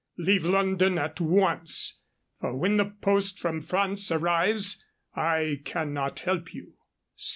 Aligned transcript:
Leave 0.17 0.43
London 0.43 0.97
at 0.97 1.19
once, 1.21 1.99
for 2.39 2.57
when 2.57 2.77
the 2.77 2.85
post 2.85 3.37
from 3.37 3.61
France 3.61 4.11
arrives, 4.11 4.83
I 5.15 5.61
cannot 5.63 6.17
help 6.21 6.55
you. 6.55 6.73